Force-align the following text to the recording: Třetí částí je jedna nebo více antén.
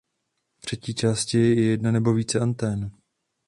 Třetí 0.61 0.93
částí 0.93 1.37
je 1.37 1.69
jedna 1.69 1.91
nebo 1.91 2.13
více 2.13 2.39
antén. 2.39 2.91